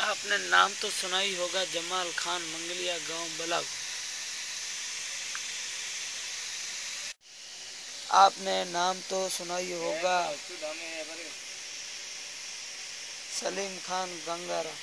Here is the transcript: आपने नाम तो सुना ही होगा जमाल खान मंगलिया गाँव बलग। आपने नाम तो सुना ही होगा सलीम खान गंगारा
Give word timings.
आपने 0.00 0.36
नाम 0.50 0.72
तो 0.80 0.88
सुना 0.90 1.18
ही 1.18 1.34
होगा 1.36 1.64
जमाल 1.72 2.10
खान 2.18 2.42
मंगलिया 2.42 2.96
गाँव 3.08 3.26
बलग। 3.38 3.64
आपने 8.14 8.64
नाम 8.72 9.00
तो 9.10 9.28
सुना 9.28 9.56
ही 9.56 9.72
होगा 9.72 10.16
सलीम 13.38 13.76
खान 13.86 14.10
गंगारा 14.26 14.74